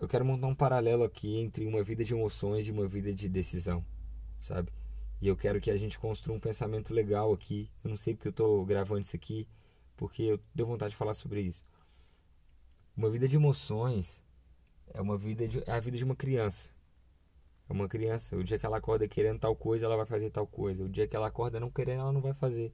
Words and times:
eu 0.00 0.08
quero 0.08 0.24
montar 0.24 0.46
um 0.46 0.54
paralelo 0.54 1.04
aqui 1.04 1.36
entre 1.36 1.66
uma 1.66 1.82
vida 1.82 2.04
de 2.04 2.14
emoções 2.14 2.68
e 2.68 2.70
uma 2.70 2.86
vida 2.86 3.12
de 3.12 3.28
decisão, 3.28 3.84
sabe? 4.38 4.72
E 5.20 5.26
eu 5.26 5.36
quero 5.36 5.60
que 5.60 5.70
a 5.70 5.76
gente 5.76 5.98
construa 5.98 6.36
um 6.36 6.40
pensamento 6.40 6.94
legal 6.94 7.32
aqui. 7.32 7.68
Eu 7.82 7.90
não 7.90 7.96
sei 7.96 8.14
porque 8.14 8.28
eu 8.28 8.30
estou 8.30 8.64
gravando 8.64 9.00
isso 9.00 9.16
aqui, 9.16 9.48
porque 9.96 10.22
eu 10.22 10.40
deu 10.54 10.66
vontade 10.66 10.90
de 10.90 10.96
falar 10.96 11.14
sobre 11.14 11.40
isso. 11.40 11.64
Uma 12.96 13.10
vida 13.10 13.26
de 13.26 13.36
emoções 13.36 14.22
é 14.94 15.00
uma 15.00 15.18
vida 15.18 15.46
de, 15.46 15.58
é 15.68 15.72
a 15.72 15.80
vida 15.80 15.96
de 15.96 16.04
uma 16.04 16.14
criança. 16.14 16.70
É 17.68 17.72
uma 17.72 17.88
criança. 17.88 18.36
O 18.36 18.44
dia 18.44 18.58
que 18.58 18.64
ela 18.64 18.78
acorda 18.78 19.08
querendo 19.08 19.40
tal 19.40 19.54
coisa, 19.56 19.84
ela 19.86 19.96
vai 19.96 20.06
fazer 20.06 20.30
tal 20.30 20.46
coisa. 20.46 20.84
O 20.84 20.88
dia 20.88 21.06
que 21.06 21.16
ela 21.16 21.26
acorda 21.26 21.58
não 21.58 21.70
querendo, 21.70 22.00
ela 22.00 22.12
não 22.12 22.20
vai 22.20 22.32
fazer. 22.32 22.72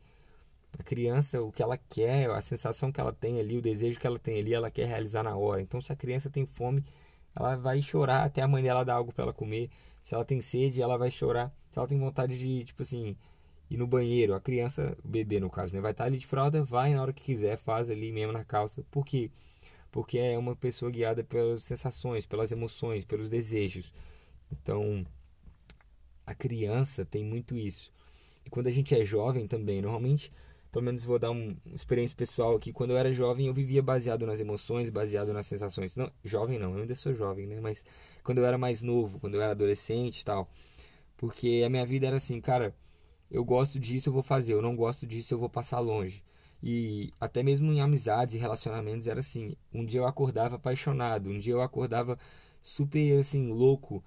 A 0.79 0.83
criança, 0.83 1.41
o 1.43 1.51
que 1.51 1.63
ela 1.63 1.79
quer, 1.79 2.29
a 2.31 2.41
sensação 2.43 2.93
que 2.93 3.01
ela 3.01 3.13
tem 3.13 3.41
ali, 3.41 3.57
o 3.57 3.63
desejo 3.63 3.99
que 3.99 4.07
ela 4.07 4.19
tem 4.19 4.39
ali, 4.41 4.53
ela 4.53 4.71
quer 4.71 4.87
realizar 4.87 5.23
na 5.23 5.37
hora. 5.37 5.63
Então, 5.63 5.81
se 5.81 5.93
a 5.93 5.97
criança 5.97 6.29
tem 6.29 6.45
fome, 6.47 6.85
ela 7.35 7.57
vai 7.57 7.83
chorar 7.83 8.25
até 8.25 8.43
a 8.43 8.49
mãe 8.49 8.63
dela 8.63 8.85
dar 8.85 8.95
algo 8.95 9.13
para 9.13 9.25
ela 9.25 9.33
comer. 9.33 9.71
Se 10.03 10.15
ela 10.15 10.25
tem 10.25 10.41
sede, 10.41 10.81
ela 10.81 10.97
vai 10.97 11.11
chorar. 11.11 11.53
Se 11.71 11.79
ela 11.79 11.89
tem 11.89 11.99
vontade 11.99 12.39
de, 12.39 12.65
tipo 12.65 12.83
assim, 12.83 13.17
ir 13.71 13.77
no 13.77 13.87
banheiro, 13.87 14.35
a 14.35 14.41
criança, 14.41 14.97
o 15.05 15.09
bebê 15.09 15.41
no 15.41 15.51
caso, 15.51 15.75
né, 15.75 15.81
vai 15.81 15.91
estar 15.93 16.05
ali 16.05 16.19
de 16.19 16.27
fralda, 16.27 16.63
vai 16.63 16.95
na 16.95 17.03
hora 17.03 17.13
que 17.13 17.23
quiser, 17.23 17.57
faz 17.57 17.91
ali 17.91 18.13
mesmo 18.13 18.33
na 18.33 18.45
calça. 18.45 18.85
Por 18.91 19.05
quê? 19.05 19.31
Porque 19.91 20.19
é 20.19 20.39
uma 20.39 20.55
pessoa 20.55 20.91
guiada 20.91 21.25
pelas 21.25 21.63
sensações, 21.63 22.27
pelas 22.27 22.53
emoções, 22.53 23.05
pelos 23.05 23.29
desejos. 23.29 23.93
Então, 24.51 25.07
a 26.27 26.35
criança 26.35 27.05
tem 27.05 27.25
muito 27.25 27.57
isso. 27.57 27.93
E 28.45 28.51
quando 28.51 28.67
a 28.67 28.71
gente 28.71 28.95
é 28.95 29.05
jovem 29.05 29.47
também, 29.47 29.81
normalmente 29.81 30.31
pelo 30.75 30.85
menos 30.87 31.05
vou 31.05 31.21
dar 31.21 31.31
uma 31.31 31.57
experiência 31.73 32.17
pessoal 32.17 32.57
aqui. 32.57 32.73
Quando 32.73 32.91
eu 32.91 32.99
era 32.99 33.13
jovem, 33.13 33.47
eu 33.47 33.55
vivia 33.55 33.81
baseado 33.81 34.27
nas 34.27 34.41
emoções, 34.41 34.91
baseado 34.91 35.33
nas 35.33 35.47
sensações. 35.47 35.95
Não, 35.95 36.11
jovem 36.25 36.59
não, 36.59 36.75
eu 36.75 36.81
ainda 36.83 36.97
sou 36.97 37.15
jovem, 37.15 37.47
né? 37.47 37.61
Mas 37.61 37.85
quando 38.25 38.39
eu 38.39 38.45
era 38.45 38.59
mais 38.59 38.83
novo, 38.83 39.21
quando 39.21 39.35
eu 39.37 39.41
era 39.41 39.53
adolescente 39.53 40.23
e 40.23 40.25
tal. 40.25 40.51
Porque 41.17 41.63
a 41.65 41.71
minha 41.71 41.87
vida 41.87 42.09
era 42.09 42.17
assim, 42.17 42.41
cara, 42.41 42.75
eu 43.31 43.45
gosto 43.45 43.79
disso, 43.79 44.09
eu 44.09 44.13
vou 44.13 44.23
fazer. 44.23 44.55
Eu 44.55 44.61
não 44.61 44.75
gosto 44.75 45.07
disso, 45.07 45.33
eu 45.33 45.39
vou 45.39 45.49
passar 45.49 45.79
longe. 45.79 46.25
E 46.61 47.13
até 47.21 47.41
mesmo 47.41 47.73
em 47.73 47.81
amizades 47.81 48.35
e 48.35 48.39
relacionamentos 48.39 49.07
era 49.07 49.21
assim. 49.21 49.55
Um 49.73 49.85
dia 49.87 50.01
eu 50.01 50.07
acordava 50.07 50.57
apaixonado, 50.57 51.31
um 51.31 51.39
dia 51.39 51.53
eu 51.53 51.63
acordava 51.63 52.19
super 52.61 53.21
assim, 53.21 53.53
louco. 53.53 54.03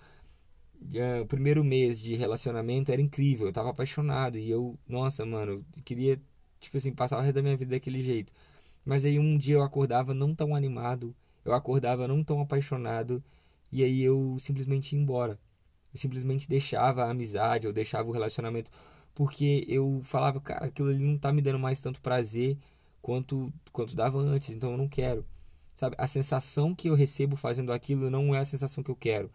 o 1.21 1.25
primeiro 1.27 1.63
mês 1.63 1.97
de 1.97 2.13
relacionamento 2.15 2.91
era 2.91 3.01
incrível, 3.01 3.47
eu 3.47 3.53
tava 3.53 3.69
apaixonado 3.69 4.37
e 4.37 4.49
eu, 4.49 4.77
nossa, 4.87 5.25
mano, 5.25 5.65
queria 5.85 6.19
tipo 6.59 6.77
assim, 6.77 6.93
passar 6.93 7.17
o 7.17 7.21
resto 7.21 7.35
da 7.35 7.41
minha 7.41 7.57
vida 7.57 7.71
daquele 7.71 8.01
jeito. 8.01 8.31
Mas 8.85 9.05
aí 9.05 9.19
um 9.19 9.37
dia 9.37 9.55
eu 9.55 9.63
acordava 9.63 10.13
não 10.13 10.33
tão 10.35 10.55
animado, 10.55 11.15
eu 11.45 11.53
acordava 11.53 12.07
não 12.07 12.23
tão 12.23 12.41
apaixonado, 12.41 13.23
e 13.71 13.83
aí 13.83 14.01
eu 14.01 14.37
simplesmente 14.39 14.95
ia 14.95 15.01
embora. 15.01 15.39
Eu 15.93 15.99
simplesmente 15.99 16.47
deixava 16.47 17.03
a 17.05 17.11
amizade, 17.11 17.67
eu 17.67 17.73
deixava 17.73 18.07
o 18.09 18.11
relacionamento, 18.11 18.71
porque 19.15 19.65
eu 19.67 20.01
falava, 20.03 20.39
cara, 20.39 20.65
aquilo 20.65 20.89
ali 20.89 21.03
não 21.03 21.17
tá 21.17 21.33
me 21.33 21.41
dando 21.41 21.59
mais 21.59 21.81
tanto 21.81 22.01
prazer 22.01 22.57
quanto, 23.01 23.51
quanto 23.71 23.95
dava 23.95 24.19
antes, 24.19 24.55
então 24.55 24.71
eu 24.71 24.77
não 24.77 24.87
quero. 24.87 25.25
Sabe, 25.75 25.95
a 25.99 26.07
sensação 26.07 26.73
que 26.73 26.89
eu 26.89 26.95
recebo 26.95 27.35
fazendo 27.35 27.71
aquilo 27.71 28.09
não 28.09 28.33
é 28.33 28.39
a 28.39 28.45
sensação 28.45 28.83
que 28.83 28.91
eu 28.91 28.95
quero. 28.95 29.31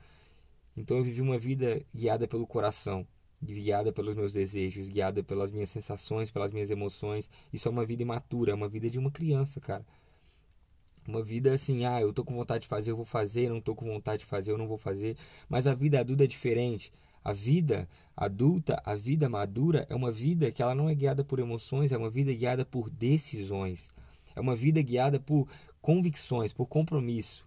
Então 0.76 0.96
eu 0.96 1.04
vivi 1.04 1.20
uma 1.20 1.38
vida 1.38 1.82
guiada 1.94 2.26
pelo 2.26 2.46
coração 2.46 3.06
guiada 3.42 3.92
pelos 3.92 4.14
meus 4.14 4.32
desejos, 4.32 4.88
guiada 4.88 5.22
pelas 5.22 5.50
minhas 5.50 5.70
sensações, 5.70 6.30
pelas 6.30 6.52
minhas 6.52 6.70
emoções. 6.70 7.28
Isso 7.52 7.66
é 7.66 7.70
uma 7.70 7.84
vida 7.84 8.02
imatura, 8.02 8.52
é 8.52 8.54
uma 8.54 8.68
vida 8.68 8.88
de 8.88 8.98
uma 8.98 9.10
criança, 9.10 9.60
cara. 9.60 9.84
Uma 11.06 11.22
vida 11.22 11.52
assim, 11.52 11.84
ah, 11.84 12.00
eu 12.00 12.12
tô 12.12 12.24
com 12.24 12.34
vontade 12.34 12.62
de 12.62 12.68
fazer, 12.68 12.92
eu 12.92 12.96
vou 12.96 13.04
fazer, 13.04 13.48
não 13.48 13.60
tô 13.60 13.74
com 13.74 13.84
vontade 13.84 14.20
de 14.20 14.26
fazer, 14.26 14.52
eu 14.52 14.58
não 14.58 14.68
vou 14.68 14.78
fazer. 14.78 15.16
Mas 15.48 15.66
a 15.66 15.74
vida 15.74 15.98
adulta 15.98 16.22
é 16.22 16.26
diferente. 16.28 16.92
A 17.24 17.32
vida 17.32 17.88
adulta, 18.16 18.80
a 18.84 18.94
vida 18.94 19.28
madura, 19.28 19.86
é 19.90 19.94
uma 19.94 20.12
vida 20.12 20.52
que 20.52 20.62
ela 20.62 20.74
não 20.74 20.88
é 20.88 20.94
guiada 20.94 21.24
por 21.24 21.40
emoções, 21.40 21.90
é 21.90 21.96
uma 21.96 22.10
vida 22.10 22.32
guiada 22.32 22.64
por 22.64 22.88
decisões. 22.88 23.90
É 24.34 24.40
uma 24.40 24.54
vida 24.54 24.80
guiada 24.80 25.18
por 25.18 25.48
convicções, 25.80 26.52
por 26.52 26.66
compromisso. 26.66 27.44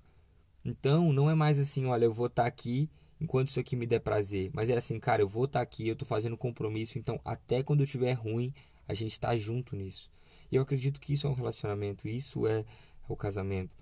Então, 0.64 1.14
não 1.14 1.30
é 1.30 1.36
mais 1.36 1.58
assim, 1.60 1.86
olha, 1.86 2.06
eu 2.06 2.14
vou 2.14 2.28
estar 2.28 2.44
tá 2.44 2.48
aqui 2.48 2.90
enquanto 3.26 3.50
isso 3.50 3.60
aqui 3.60 3.76
me 3.76 3.86
der 3.86 4.00
prazer. 4.00 4.52
Mas 4.54 4.70
é 4.70 4.78
assim, 4.78 5.00
cara, 5.00 5.22
eu 5.22 5.28
vou 5.28 5.46
estar 5.46 5.60
tá 5.60 5.64
aqui, 5.64 5.88
eu 5.88 5.96
tô 5.96 6.06
fazendo 6.06 6.38
compromisso, 6.38 6.98
então 6.98 7.20
até 7.26 7.62
quando 7.64 7.82
eu 7.82 7.86
estiver 7.86 8.14
ruim, 8.14 8.54
a 8.88 8.94
gente 8.94 9.20
tá 9.20 9.36
junto 9.38 9.76
nisso. 9.76 10.10
E 10.52 10.56
eu 10.56 10.62
acredito 10.62 11.02
que 11.02 11.14
isso 11.14 11.28
é 11.28 11.30
um 11.30 11.34
relacionamento, 11.34 12.08
isso 12.08 12.48
é, 12.48 12.64
o 13.10 13.16
casamento. 13.16 13.76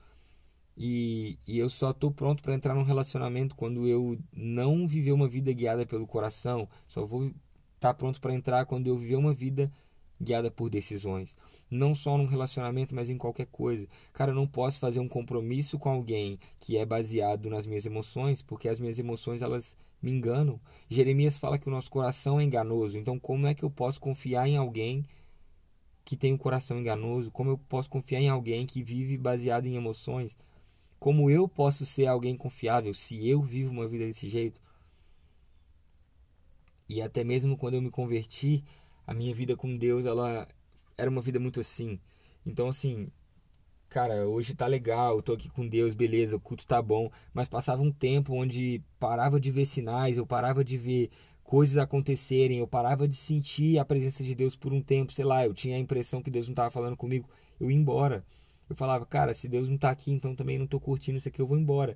E, 0.75 1.37
e 1.45 1.59
eu 1.59 1.69
só 1.69 1.93
tô 1.93 2.09
pronto 2.09 2.41
para 2.41 2.55
entrar 2.55 2.73
num 2.73 2.83
relacionamento 2.83 3.55
quando 3.55 3.87
eu 3.87 4.17
não 4.31 4.87
viver 4.87 5.11
uma 5.11 5.27
vida 5.27 5.53
guiada 5.53 5.85
pelo 5.85 6.07
coração. 6.07 6.67
Só 6.87 7.05
vou 7.05 7.25
estar 7.25 7.35
tá 7.79 7.93
pronto 7.93 8.19
para 8.19 8.33
entrar 8.33 8.65
quando 8.65 8.87
eu 8.87 8.97
viver 8.97 9.17
uma 9.17 9.33
vida 9.33 9.71
guiada 10.22 10.50
por 10.50 10.69
decisões. 10.69 11.35
Não 11.69 11.96
só 11.96 12.18
num 12.18 12.25
relacionamento, 12.25 12.94
mas 12.94 13.09
em 13.09 13.18
qualquer 13.18 13.47
coisa. 13.47 13.88
Cara, 14.13 14.31
eu 14.31 14.35
não 14.35 14.47
posso 14.47 14.79
fazer 14.79 15.00
um 15.00 15.07
compromisso 15.07 15.79
com 15.79 15.90
alguém 15.90 16.40
que 16.59 16.78
é 16.78 16.85
baseado 16.85 17.50
nas 17.50 17.66
minhas 17.66 17.85
emoções, 17.85 18.41
porque 18.41 18.69
as 18.69 18.79
minhas 18.79 19.00
emoções 19.00 19.41
elas 19.41 19.78
me 20.01 20.12
enganam. 20.12 20.59
Jeremias 20.90 21.38
fala 21.38 21.57
que 21.57 21.68
o 21.68 21.72
nosso 21.72 21.90
coração 21.90 22.40
é 22.40 22.44
enganoso. 22.44 22.97
Então, 22.97 23.18
como 23.18 23.47
é 23.47 23.53
que 23.53 23.63
eu 23.63 23.72
posso 23.72 24.00
confiar 24.00 24.47
em 24.47 24.57
alguém 24.57 25.06
que 26.06 26.18
tem 26.18 26.34
um 26.34 26.38
coração 26.38 26.78
enganoso? 26.78 27.31
Como 27.31 27.50
eu 27.50 27.57
posso 27.57 27.90
confiar 27.90 28.19
em 28.19 28.30
alguém 28.30 28.66
que 28.66 28.84
vive 28.84 29.18
baseado 29.18 29.66
em 29.66 29.75
emoções? 29.75 30.38
Como 31.00 31.30
eu 31.30 31.47
posso 31.47 31.85
ser 31.85 32.06
alguém 32.06 32.35
confiável 32.35 32.94
se 32.94 33.28
eu 33.28 33.41
vivo 33.41 33.72
uma 33.72 33.88
vida 33.88 34.06
desse 34.06 34.30
jeito? 34.30 34.62
E 36.88 37.01
até 37.01 37.24
mesmo 37.24 37.57
quando 37.57 37.75
eu 37.75 37.81
me 37.81 37.90
converti, 37.90 38.63
a 39.05 39.13
minha 39.13 39.33
vida 39.33 39.55
com 39.55 39.77
Deus, 39.77 40.05
ela 40.05 40.47
era 40.97 41.09
uma 41.09 41.21
vida 41.21 41.39
muito 41.39 41.59
assim. 41.59 41.99
Então, 42.45 42.67
assim, 42.67 43.07
cara, 43.89 44.27
hoje 44.27 44.55
tá 44.55 44.67
legal, 44.67 45.21
tô 45.21 45.33
aqui 45.33 45.49
com 45.49 45.67
Deus, 45.67 45.93
beleza, 45.93 46.35
o 46.35 46.39
culto 46.39 46.65
tá 46.65 46.81
bom, 46.81 47.11
mas 47.33 47.47
passava 47.47 47.81
um 47.81 47.91
tempo 47.91 48.33
onde 48.33 48.81
parava 48.99 49.39
de 49.39 49.51
ver 49.51 49.65
sinais, 49.65 50.17
eu 50.17 50.25
parava 50.25 50.63
de 50.63 50.77
ver 50.77 51.09
coisas 51.43 51.77
acontecerem, 51.77 52.59
eu 52.59 52.67
parava 52.67 53.07
de 53.07 53.15
sentir 53.15 53.77
a 53.77 53.85
presença 53.85 54.23
de 54.23 54.33
Deus 54.33 54.55
por 54.55 54.73
um 54.73 54.81
tempo, 54.81 55.11
sei 55.11 55.25
lá, 55.25 55.45
eu 55.45 55.53
tinha 55.53 55.75
a 55.75 55.79
impressão 55.79 56.21
que 56.21 56.31
Deus 56.31 56.47
não 56.47 56.55
tava 56.55 56.71
falando 56.71 56.97
comigo, 56.97 57.29
eu 57.59 57.69
ia 57.69 57.77
embora. 57.77 58.25
Eu 58.69 58.75
falava, 58.75 59.05
cara, 59.05 59.33
se 59.33 59.47
Deus 59.47 59.69
não 59.69 59.77
tá 59.77 59.89
aqui, 59.91 60.11
então 60.11 60.35
também 60.35 60.57
não 60.57 60.65
tô 60.65 60.79
curtindo 60.79 61.17
isso 61.17 61.27
aqui, 61.27 61.39
eu 61.41 61.45
vou 61.45 61.57
embora. 61.57 61.95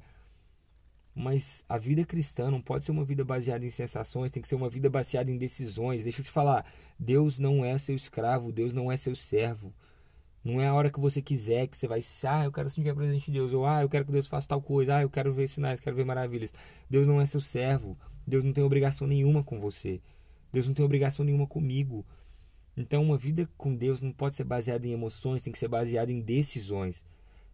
Mas 1.19 1.65
a 1.67 1.79
vida 1.79 2.05
cristã 2.05 2.51
não 2.51 2.61
pode 2.61 2.85
ser 2.85 2.91
uma 2.91 3.03
vida 3.03 3.25
baseada 3.25 3.65
em 3.65 3.71
sensações, 3.71 4.29
tem 4.29 4.39
que 4.39 4.47
ser 4.47 4.53
uma 4.53 4.69
vida 4.69 4.87
baseada 4.87 5.31
em 5.31 5.37
decisões. 5.37 6.03
Deixa 6.03 6.21
eu 6.21 6.25
te 6.25 6.29
falar, 6.29 6.63
Deus 6.99 7.39
não 7.39 7.65
é 7.65 7.75
seu 7.79 7.95
escravo, 7.95 8.51
Deus 8.51 8.71
não 8.71 8.91
é 8.91 8.95
seu 8.97 9.15
servo. 9.15 9.73
Não 10.43 10.61
é 10.61 10.67
a 10.67 10.73
hora 10.75 10.91
que 10.91 10.99
você 10.99 11.19
quiser 11.19 11.65
que 11.65 11.75
você 11.75 11.87
vai, 11.87 12.01
ah, 12.27 12.45
eu 12.45 12.51
quero 12.51 12.69
sentir 12.69 12.91
a 12.91 12.93
presença 12.93 13.25
de 13.25 13.31
Deus, 13.31 13.51
ou 13.51 13.65
ah, 13.65 13.81
eu 13.81 13.89
quero 13.89 14.05
que 14.05 14.11
Deus 14.11 14.27
faça 14.27 14.47
tal 14.47 14.61
coisa, 14.61 14.97
ah, 14.97 15.01
eu 15.01 15.09
quero 15.09 15.33
ver 15.33 15.47
sinais, 15.49 15.79
quero 15.79 15.95
ver 15.95 16.05
maravilhas. 16.05 16.53
Deus 16.87 17.07
não 17.07 17.19
é 17.19 17.25
seu 17.25 17.41
servo. 17.41 17.97
Deus 18.27 18.43
não 18.43 18.53
tem 18.53 18.63
obrigação 18.63 19.07
nenhuma 19.07 19.43
com 19.43 19.57
você. 19.57 19.99
Deus 20.53 20.67
não 20.67 20.75
tem 20.75 20.85
obrigação 20.85 21.25
nenhuma 21.25 21.47
comigo. 21.47 22.05
Então, 22.77 23.01
uma 23.01 23.17
vida 23.17 23.49
com 23.57 23.75
Deus 23.75 24.01
não 24.01 24.11
pode 24.11 24.35
ser 24.35 24.43
baseada 24.43 24.85
em 24.85 24.91
emoções, 24.91 25.41
tem 25.41 25.51
que 25.51 25.57
ser 25.57 25.67
baseada 25.67 26.11
em 26.11 26.21
decisões. 26.21 27.03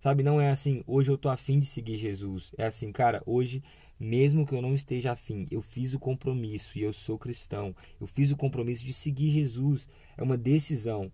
Sabe, 0.04 0.22
não 0.22 0.42
é 0.42 0.52
assim, 0.52 0.84
hoje 0.86 1.10
eu 1.10 1.18
tô 1.18 1.30
afim 1.30 1.62
de 1.62 1.66
seguir 1.66 1.96
Jesus. 1.96 2.54
É 2.58 2.66
assim, 2.66 2.92
cara, 2.92 3.24
hoje, 3.26 3.64
mesmo 3.98 4.46
que 4.46 4.54
eu 4.54 4.62
não 4.62 4.74
esteja 4.74 5.14
afim, 5.14 5.48
eu 5.50 5.62
fiz 5.62 5.94
o 5.94 6.00
compromisso 6.00 6.78
e 6.78 6.82
eu 6.82 6.92
sou 6.92 7.18
cristão. 7.18 7.74
Eu 8.02 8.06
fiz 8.06 8.30
o 8.30 8.36
compromisso 8.36 8.84
de 8.84 8.92
seguir 8.92 9.30
Jesus. 9.30 9.88
É 10.18 10.22
uma 10.22 10.36
decisão. 10.36 11.10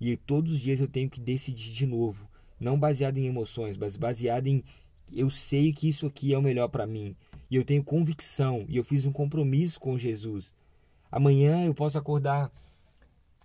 E 0.00 0.16
todos 0.16 0.54
os 0.54 0.58
dias 0.58 0.80
eu 0.80 0.88
tenho 0.88 1.08
que 1.08 1.20
decidir 1.20 1.70
de 1.70 1.86
novo. 1.86 2.28
Não 2.58 2.76
baseado 2.76 3.18
em 3.18 3.26
emoções, 3.28 3.76
mas 3.76 3.96
baseado 3.96 4.48
em 4.48 4.64
eu 5.14 5.30
sei 5.30 5.72
que 5.72 5.88
isso 5.88 6.04
aqui 6.04 6.34
é 6.34 6.38
o 6.38 6.42
melhor 6.42 6.66
para 6.66 6.88
mim. 6.88 7.14
E 7.48 7.54
eu 7.54 7.64
tenho 7.64 7.84
convicção. 7.84 8.66
E 8.68 8.78
eu 8.78 8.82
fiz 8.82 9.06
um 9.06 9.12
compromisso 9.12 9.78
com 9.78 9.96
Jesus. 9.96 10.52
Amanhã 11.08 11.64
eu 11.64 11.72
posso 11.72 11.96
acordar 11.96 12.50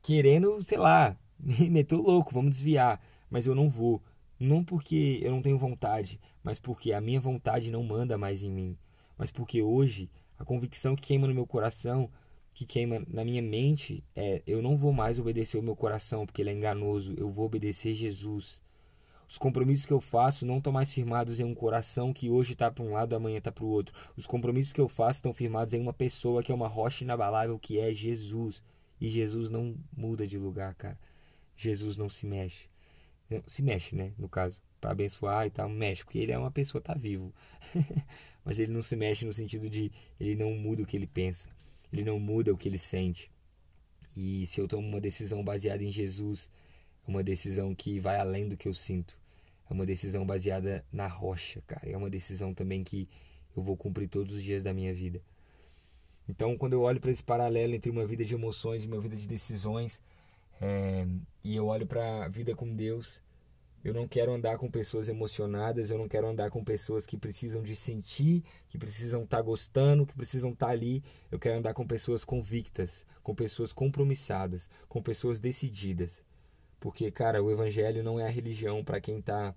querendo, 0.02 0.64
sei 0.64 0.80
lá, 0.80 1.16
me 1.38 1.70
meter 1.70 1.96
louco, 1.96 2.34
vamos 2.34 2.50
desviar. 2.50 3.00
Mas 3.30 3.46
eu 3.46 3.54
não 3.54 3.70
vou 3.70 4.02
não 4.40 4.64
porque 4.64 5.20
eu 5.22 5.32
não 5.32 5.42
tenho 5.42 5.58
vontade, 5.58 6.20
mas 6.44 6.60
porque 6.60 6.92
a 6.92 7.02
minha 7.02 7.20
vontade 7.20 7.72
não 7.72 7.84
manda 7.84 8.18
mais 8.18 8.44
em 8.44 8.52
mim. 8.52 8.78
Mas 9.18 9.32
porque 9.32 9.62
hoje 9.62 10.10
a 10.38 10.44
convicção 10.44 10.96
que 10.96 11.08
queima 11.08 11.28
no 11.28 11.34
meu 11.34 11.46
coração, 11.46 12.10
que 12.54 12.66
queima 12.66 13.04
na 13.08 13.24
minha 13.24 13.42
mente, 13.42 14.04
é: 14.16 14.42
eu 14.46 14.62
não 14.62 14.76
vou 14.76 14.92
mais 14.92 15.20
obedecer 15.20 15.58
o 15.58 15.64
meu 15.64 15.76
coração 15.76 16.26
porque 16.26 16.42
ele 16.42 16.50
é 16.50 16.54
enganoso, 16.54 17.14
eu 17.18 17.30
vou 17.30 17.46
obedecer 17.46 17.94
Jesus. 17.94 18.62
Os 19.28 19.38
compromissos 19.38 19.86
que 19.86 19.94
eu 19.94 20.02
faço 20.02 20.46
não 20.46 20.58
estão 20.58 20.74
mais 20.74 20.94
firmados 20.94 21.40
em 21.40 21.44
um 21.44 21.56
coração 21.56 22.14
que 22.14 22.30
hoje 22.30 22.54
está 22.54 22.70
para 22.70 22.84
um 22.84 22.92
lado, 22.92 23.16
amanhã 23.16 23.38
está 23.38 23.52
para 23.52 23.64
o 23.64 23.68
outro. 23.70 23.96
Os 24.16 24.28
compromissos 24.28 24.74
que 24.74 24.82
eu 24.82 24.90
faço 24.90 25.20
estão 25.20 25.34
firmados 25.34 25.74
em 25.74 25.80
uma 25.82 25.94
pessoa 25.94 26.44
que 26.44 26.52
é 26.52 26.56
uma 26.56 26.68
rocha 26.68 27.04
inabalável, 27.04 27.58
que 27.58 27.80
é 27.80 27.94
Jesus. 27.94 28.62
E 29.00 29.10
Jesus 29.10 29.50
não 29.50 29.76
muda 29.96 30.28
de 30.28 30.38
lugar, 30.38 30.76
cara. 30.76 31.00
Jesus 31.56 31.98
não 31.98 32.10
se 32.10 32.26
mexe 32.26 32.73
se 33.48 33.62
mexe, 33.62 33.96
né? 33.96 34.14
No 34.18 34.30
caso. 34.30 34.62
para 34.80 34.92
abençoar 34.92 35.46
e 35.46 35.50
tal, 35.50 35.70
mexe, 35.70 36.04
porque 36.04 36.20
ele 36.20 36.32
é 36.32 36.38
uma 36.38 36.52
pessoa, 36.52 36.82
tá 36.82 36.94
vivo. 36.94 37.34
Mas 38.44 38.60
ele 38.60 38.72
não 38.72 38.82
se 38.82 38.96
mexe 38.96 39.26
no 39.26 39.32
sentido 39.32 39.70
de 39.70 39.92
ele 40.20 40.36
não 40.36 40.54
muda 40.54 40.84
o 40.84 40.86
que 40.86 40.98
ele 40.98 41.08
pensa, 41.08 41.50
ele 41.92 42.04
não 42.04 42.20
muda 42.20 42.54
o 42.54 42.58
que 42.58 42.68
ele 42.68 42.78
sente. 42.78 43.32
E 44.16 44.46
se 44.46 44.60
eu 44.60 44.68
tomo 44.68 44.88
uma 44.88 45.00
decisão 45.00 45.44
baseada 45.44 45.84
em 45.84 45.92
Jesus, 45.92 46.50
é 47.08 47.10
uma 47.10 47.24
decisão 47.24 47.74
que 47.74 48.00
vai 48.00 48.18
além 48.18 48.48
do 48.48 48.58
que 48.58 48.68
eu 48.68 48.74
sinto. 48.74 49.18
É 49.70 49.74
uma 49.74 49.86
decisão 49.86 50.26
baseada 50.26 50.86
na 50.92 51.08
rocha, 51.08 51.62
cara. 51.66 51.90
É 51.90 51.98
uma 51.98 52.10
decisão 52.10 52.54
também 52.54 52.84
que 52.84 53.08
eu 53.56 53.64
vou 53.64 53.78
cumprir 53.78 54.08
todos 54.08 54.36
os 54.36 54.44
dias 54.44 54.62
da 54.62 54.74
minha 54.74 54.94
vida. 54.94 55.22
Então, 56.28 56.58
quando 56.58 56.74
eu 56.74 56.82
olho 56.82 57.00
para 57.00 57.12
esse 57.12 57.24
paralelo 57.24 57.74
entre 57.74 57.90
uma 57.90 58.06
vida 58.06 58.24
de 58.24 58.34
emoções 58.34 58.84
e 58.84 58.88
uma 58.88 59.00
vida 59.00 59.16
de 59.16 59.28
decisões, 59.28 60.00
é, 60.66 61.06
e 61.44 61.58
eu 61.58 61.66
olho 61.68 61.86
para 61.86 62.24
a 62.24 62.28
vida 62.30 62.56
com 62.56 62.74
Deus, 62.74 63.22
eu 63.84 63.94
não 63.94 64.08
quero 64.08 64.32
andar 64.32 64.58
com 64.58 64.72
pessoas 64.72 65.10
emocionadas, 65.10 65.90
eu 65.90 65.98
não 65.98 66.08
quero 66.08 66.26
andar 66.26 66.50
com 66.50 66.64
pessoas 66.64 67.06
que 67.06 67.18
precisam 67.18 67.62
de 67.62 67.76
sentir, 67.76 68.46
que 68.70 68.78
precisam 68.78 69.24
estar 69.24 69.38
tá 69.38 69.44
gostando, 69.44 70.06
que 70.06 70.16
precisam 70.16 70.52
estar 70.52 70.68
tá 70.68 70.72
ali. 70.72 71.04
Eu 71.30 71.38
quero 71.38 71.58
andar 71.58 71.74
com 71.74 71.86
pessoas 71.86 72.24
convictas, 72.24 73.06
com 73.22 73.36
pessoas 73.36 73.74
compromissadas, 73.74 74.70
com 74.88 75.02
pessoas 75.02 75.38
decididas. 75.38 76.24
Porque, 76.80 77.12
cara, 77.12 77.44
o 77.44 77.52
evangelho 77.52 78.02
não 78.02 78.18
é 78.18 78.26
a 78.26 78.30
religião 78.30 78.86
para 78.86 79.02
quem 79.02 79.22
tá 79.22 79.54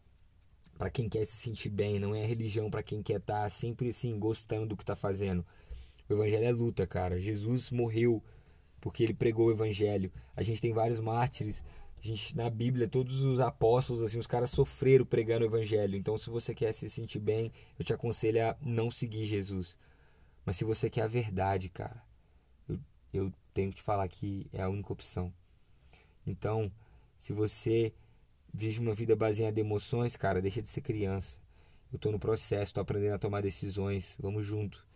para 0.76 0.90
quem 0.90 1.08
quer 1.08 1.24
se 1.24 1.36
sentir 1.36 1.70
bem, 1.70 1.98
não 1.98 2.14
é 2.14 2.22
a 2.22 2.26
religião 2.26 2.68
para 2.68 2.82
quem 2.82 3.02
quer 3.02 3.18
estar 3.18 3.44
tá 3.44 3.48
sempre 3.48 3.90
assim 3.90 4.18
gostando 4.18 4.66
do 4.66 4.76
que 4.76 4.82
está 4.82 4.96
fazendo. 4.96 5.46
O 6.08 6.12
evangelho 6.12 6.44
é 6.44 6.50
luta, 6.50 6.84
cara. 6.84 7.18
Jesus 7.20 7.70
morreu 7.70 8.22
porque 8.80 9.02
ele 9.02 9.14
pregou 9.14 9.46
o 9.46 9.52
evangelho. 9.52 10.12
A 10.34 10.42
gente 10.42 10.60
tem 10.60 10.72
vários 10.72 11.00
mártires 11.00 11.64
a 12.02 12.06
gente, 12.06 12.36
na 12.36 12.48
Bíblia, 12.50 12.88
todos 12.88 13.22
os 13.22 13.40
apóstolos, 13.40 14.02
assim, 14.02 14.18
os 14.18 14.26
caras 14.26 14.50
sofreram 14.50 15.04
pregando 15.04 15.44
o 15.44 15.48
evangelho. 15.48 15.96
Então, 15.96 16.16
se 16.16 16.28
você 16.30 16.54
quer 16.54 16.72
se 16.72 16.88
sentir 16.88 17.18
bem, 17.18 17.50
eu 17.78 17.84
te 17.84 17.92
aconselho 17.92 18.48
a 18.48 18.56
não 18.60 18.90
seguir 18.90 19.24
Jesus. 19.24 19.76
Mas 20.44 20.56
se 20.56 20.64
você 20.64 20.90
quer 20.90 21.02
a 21.02 21.08
verdade, 21.08 21.68
cara, 21.68 22.02
eu, 22.68 22.78
eu 23.12 23.32
tenho 23.52 23.70
que 23.70 23.76
te 23.76 23.82
falar 23.82 24.06
que 24.08 24.46
é 24.52 24.62
a 24.62 24.68
única 24.68 24.92
opção. 24.92 25.32
Então, 26.26 26.70
se 27.16 27.32
você 27.32 27.92
vive 28.52 28.80
uma 28.80 28.94
vida 28.94 29.16
baseada 29.16 29.58
em 29.58 29.64
emoções, 29.64 30.16
cara, 30.16 30.40
deixa 30.40 30.62
de 30.62 30.68
ser 30.68 30.82
criança. 30.82 31.40
Eu 31.92 31.98
tô 31.98 32.12
no 32.12 32.18
processo, 32.18 32.74
tô 32.74 32.80
aprendendo 32.80 33.14
a 33.14 33.18
tomar 33.18 33.42
decisões. 33.42 34.16
Vamos 34.20 34.44
junto. 34.44 34.86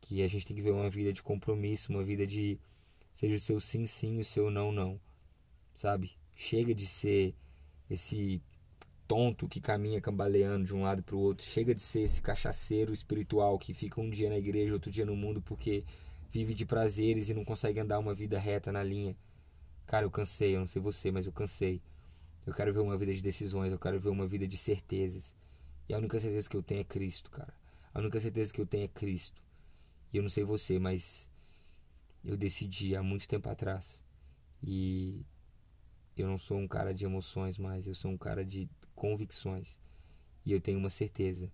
Que 0.00 0.22
a 0.22 0.28
gente 0.28 0.46
tem 0.46 0.56
que 0.56 0.62
ver 0.62 0.72
uma 0.72 0.90
vida 0.90 1.12
de 1.12 1.22
compromisso, 1.22 1.92
uma 1.92 2.02
vida 2.02 2.26
de 2.26 2.58
seja 3.12 3.34
o 3.34 3.40
seu 3.40 3.60
sim 3.60 3.86
sim, 3.86 4.20
o 4.20 4.24
seu 4.24 4.50
não 4.50 4.72
não. 4.72 5.00
Sabe? 5.76 6.12
Chega 6.34 6.74
de 6.74 6.86
ser 6.86 7.34
esse 7.88 8.42
tonto 9.06 9.48
que 9.48 9.60
caminha 9.60 10.00
cambaleando 10.00 10.64
de 10.64 10.74
um 10.74 10.82
lado 10.82 11.02
para 11.02 11.16
o 11.16 11.20
outro. 11.20 11.44
Chega 11.44 11.74
de 11.74 11.82
ser 11.82 12.00
esse 12.00 12.22
cachaceiro 12.22 12.92
espiritual 12.92 13.58
que 13.58 13.74
fica 13.74 14.00
um 14.00 14.08
dia 14.08 14.28
na 14.28 14.38
igreja, 14.38 14.72
outro 14.72 14.90
dia 14.90 15.04
no 15.04 15.14
mundo 15.14 15.42
porque 15.42 15.84
vive 16.30 16.54
de 16.54 16.64
prazeres 16.64 17.28
e 17.28 17.34
não 17.34 17.44
consegue 17.44 17.78
andar 17.78 17.98
uma 17.98 18.14
vida 18.14 18.38
reta 18.38 18.72
na 18.72 18.82
linha. 18.82 19.14
Cara, 19.86 20.06
eu 20.06 20.10
cansei, 20.10 20.56
eu 20.56 20.60
não 20.60 20.66
sei 20.66 20.80
você, 20.80 21.10
mas 21.10 21.26
eu 21.26 21.32
cansei. 21.32 21.82
Eu 22.46 22.54
quero 22.54 22.72
ver 22.72 22.80
uma 22.80 22.96
vida 22.96 23.12
de 23.12 23.22
decisões, 23.22 23.70
eu 23.70 23.78
quero 23.78 24.00
ver 24.00 24.08
uma 24.08 24.26
vida 24.26 24.48
de 24.48 24.56
certezas. 24.56 25.36
E 25.88 25.94
a 25.94 25.98
única 25.98 26.18
certeza 26.18 26.48
que 26.48 26.56
eu 26.56 26.62
tenho 26.62 26.80
é 26.80 26.84
Cristo, 26.84 27.30
cara. 27.30 27.52
A 27.92 28.00
única 28.00 28.18
certeza 28.18 28.52
que 28.52 28.60
eu 28.60 28.66
tenho 28.66 28.84
é 28.84 28.88
Cristo. 28.88 29.42
E 30.12 30.16
eu 30.16 30.22
não 30.22 30.30
sei 30.30 30.42
você, 30.42 30.78
mas 30.78 31.28
eu 32.24 32.36
decidi 32.36 32.94
há 32.96 33.02
muito 33.02 33.28
tempo 33.28 33.48
atrás. 33.48 34.02
E 34.62 35.24
eu 36.16 36.26
não 36.28 36.38
sou 36.38 36.58
um 36.58 36.68
cara 36.68 36.94
de 36.94 37.04
emoções 37.04 37.58
mais, 37.58 37.86
eu 37.86 37.94
sou 37.94 38.10
um 38.10 38.18
cara 38.18 38.44
de 38.44 38.68
convicções. 38.94 39.78
E 40.44 40.52
eu 40.52 40.60
tenho 40.60 40.78
uma 40.78 40.90
certeza: 40.90 41.52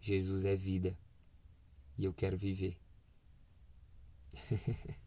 Jesus 0.00 0.44
é 0.44 0.56
vida. 0.56 0.96
E 1.98 2.04
eu 2.04 2.12
quero 2.12 2.36
viver. 2.36 2.76